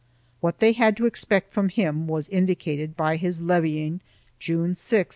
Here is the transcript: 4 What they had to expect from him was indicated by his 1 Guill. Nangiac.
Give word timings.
4 0.39 0.47
What 0.47 0.57
they 0.57 0.71
had 0.71 0.97
to 0.97 1.05
expect 1.05 1.53
from 1.53 1.69
him 1.69 2.07
was 2.07 2.27
indicated 2.29 2.97
by 2.97 3.17
his 3.17 3.39
1 3.39 3.47
Guill. 3.61 3.99
Nangiac. 4.41 5.05